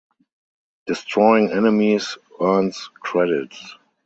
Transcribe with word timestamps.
Destroying 0.87 1.51
enemies 1.51 2.17
earns 2.39 2.89
credits. 3.01 3.75